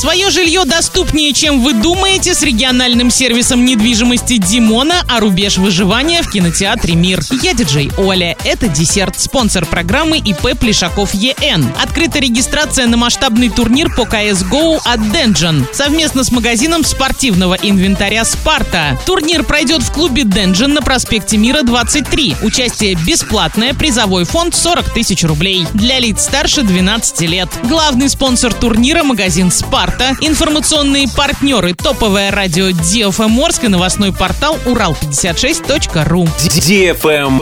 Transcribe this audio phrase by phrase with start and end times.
[0.00, 6.30] Свое жилье доступнее, чем вы думаете, с региональным сервисом недвижимости Димона, а рубеж выживания в
[6.30, 7.20] кинотеатре «Мир».
[7.42, 8.34] Я диджей Оля.
[8.44, 11.74] Это десерт, спонсор программы ИП Плешаков ЕН.
[11.78, 18.98] Открыта регистрация на масштабный турнир по CSGO от Денджин совместно с магазином спортивного инвентаря «Спарта».
[19.04, 22.36] Турнир пройдет в клубе Денджин на проспекте Мира 23.
[22.42, 25.66] Участие бесплатное, призовой фонд 40 тысяч рублей.
[25.74, 27.50] Для лиц старше 12 лет.
[27.64, 29.89] Главный спонсор турнира– магазин «Спарта».
[30.20, 36.24] Информационные партнеры– топовое радио DFM Орск и новостной портал урал56.ру.
[36.24, 37.40] DFM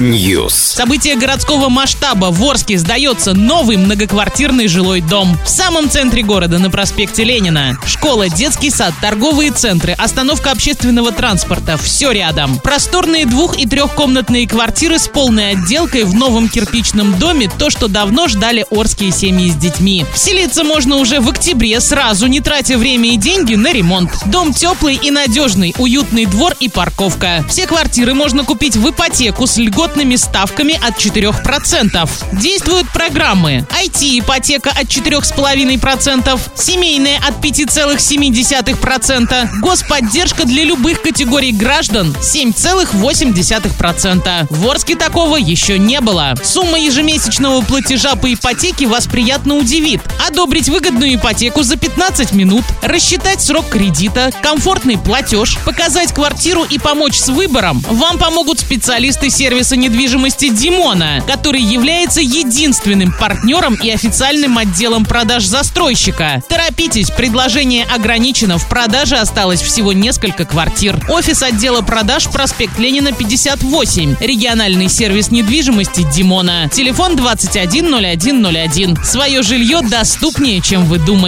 [0.00, 0.50] News.
[0.50, 2.26] Событие городского масштаба.
[2.30, 5.38] В Орске сдается новый многоквартирный жилой дом.
[5.44, 7.78] В самом центре города, на проспекте Ленина.
[7.86, 11.76] Школа, детский сад, торговые центры, остановка общественного транспорта.
[11.76, 12.58] Все рядом.
[12.58, 17.50] Просторные двух- и трехкомнатные квартиры с полной отделкой в новом кирпичном доме.
[17.58, 20.04] То, что давно ждали орские семьи с детьми.
[20.14, 21.41] Вселиться можно уже в октябре
[21.80, 24.12] сразу, не тратя время и деньги на ремонт.
[24.26, 27.44] Дом теплый и надежный, уютный двор и парковка.
[27.48, 32.08] Все квартиры можно купить в ипотеку с льготными ставками от 4%.
[32.40, 44.46] Действуют программы IT-ипотека от 4,5%, семейная от 5,7%, господдержка для любых категорий граждан 7,8%.
[44.48, 46.34] В Орске такого еще не было.
[46.44, 50.00] Сумма ежемесячного платежа по ипотеке вас приятно удивит.
[50.24, 51.31] Одобрить выгодную ипотеку
[51.62, 58.18] за 15 минут, рассчитать срок кредита, комфортный платеж, показать квартиру и помочь с выбором вам
[58.18, 66.42] помогут специалисты сервиса недвижимости Димона, который является единственным партнером и официальным отделом продаж застройщика.
[66.48, 70.98] Торопитесь, предложение ограничено, в продаже осталось всего несколько квартир.
[71.08, 74.16] Офис отдела продаж проспект Ленина 58.
[74.20, 76.68] Региональный сервис недвижимости Димона.
[76.72, 78.98] Телефон 210101.
[79.04, 81.21] Свое жилье доступнее, чем вы думаете.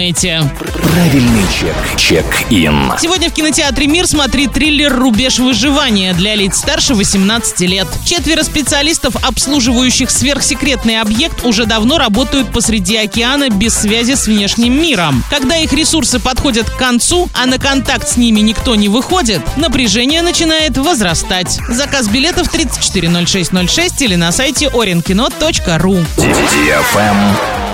[0.91, 1.73] Правильный чек.
[1.97, 2.91] Чек-ин.
[2.99, 7.87] Сегодня в кинотеатре «Мир» смотри триллер «Рубеж выживания» для лиц старше 18 лет.
[8.05, 15.23] Четверо специалистов, обслуживающих сверхсекретный объект, уже давно работают посреди океана без связи с внешним миром.
[15.29, 20.21] Когда их ресурсы подходят к концу, а на контакт с ними никто не выходит, напряжение
[20.21, 21.57] начинает возрастать.
[21.69, 26.05] Заказ билетов 340606 или на сайте orinkino.ru.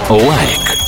[0.07, 0.80] Лайк.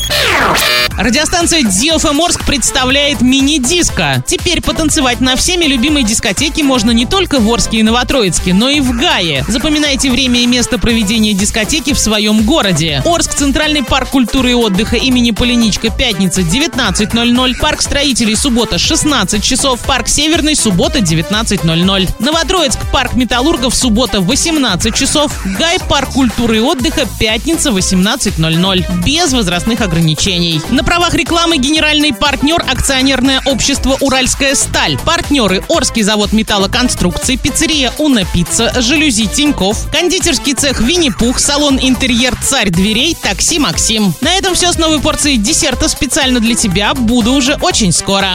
[0.97, 4.23] Радиостанция DFM Орск представляет мини-диско.
[4.27, 8.79] Теперь потанцевать на всеми любимой дискотеке можно не только в Орске и Новотроицке, но и
[8.79, 9.43] в Гае.
[9.47, 13.01] Запоминайте время и место проведения дискотеки в своем городе.
[13.05, 17.59] Орск, Центральный парк культуры и отдыха имени Поляничко, пятница, 19.00.
[17.59, 19.79] Парк строителей, суббота, 16 часов.
[19.81, 22.09] Парк Северный, суббота, 19.00.
[22.19, 25.31] Новотроицк, парк металлургов, суббота, 18 часов.
[25.57, 29.03] Гай, парк культуры и отдыха, пятница, 18.00.
[29.03, 30.61] Без возрастных ограничений.
[30.83, 34.97] На правах рекламы генеральный партнер акционерное общество «Уральская сталь».
[35.05, 42.69] Партнеры Орский завод металлоконструкций, пиццерия «Уна Пицца», жалюзи Тиньков, кондитерский цех «Винни-Пух», салон «Интерьер Царь
[42.69, 44.13] дверей», такси «Максим».
[44.19, 46.93] На этом все с новой порцией десерта специально для тебя.
[46.93, 48.33] Буду уже очень скоро.